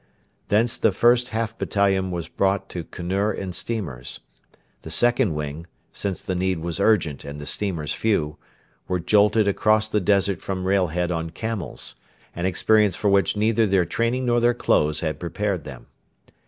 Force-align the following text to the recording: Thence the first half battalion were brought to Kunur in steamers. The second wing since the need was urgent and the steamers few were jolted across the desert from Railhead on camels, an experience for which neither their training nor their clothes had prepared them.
Thence 0.47 0.77
the 0.79 0.91
first 0.91 1.27
half 1.27 1.55
battalion 1.59 2.09
were 2.09 2.23
brought 2.35 2.69
to 2.69 2.85
Kunur 2.85 3.31
in 3.31 3.53
steamers. 3.53 4.19
The 4.81 4.89
second 4.89 5.35
wing 5.35 5.67
since 5.93 6.23
the 6.23 6.33
need 6.33 6.57
was 6.57 6.79
urgent 6.79 7.23
and 7.23 7.39
the 7.39 7.45
steamers 7.45 7.93
few 7.93 8.37
were 8.87 8.99
jolted 8.99 9.47
across 9.47 9.87
the 9.87 10.01
desert 10.01 10.41
from 10.41 10.65
Railhead 10.65 11.11
on 11.11 11.29
camels, 11.29 11.93
an 12.35 12.47
experience 12.47 12.95
for 12.95 13.09
which 13.11 13.37
neither 13.37 13.67
their 13.67 13.85
training 13.85 14.25
nor 14.25 14.39
their 14.39 14.55
clothes 14.55 15.01
had 15.01 15.19
prepared 15.19 15.65
them. 15.65 15.85